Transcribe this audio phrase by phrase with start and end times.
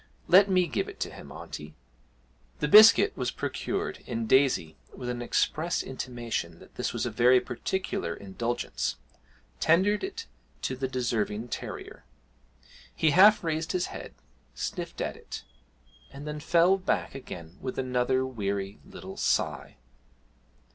[0.27, 1.75] Let me give it to him, auntie?'
[2.57, 7.39] The biscuit was procured, and Daisy, with an express intimation that this was a very
[7.39, 8.95] particular indulgence,
[9.59, 10.25] tendered it
[10.63, 12.03] to the deserving terrier.
[12.95, 14.15] He half raised his head,
[14.55, 15.43] sniffed at it
[16.11, 19.77] and then fell back again with another weary little sigh.